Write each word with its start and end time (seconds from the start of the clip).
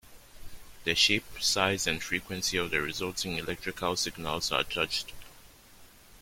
The 0.83 0.95
shape, 0.95 1.25
size, 1.41 1.85
and 1.85 2.01
frequency 2.01 2.57
of 2.57 2.71
the 2.71 2.81
resulting 2.81 3.37
electrical 3.37 3.95
signals 3.95 4.51
are 4.51 4.63
judged. 4.63 5.11